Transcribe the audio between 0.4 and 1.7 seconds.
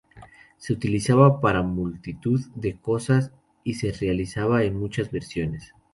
Se utilizaba para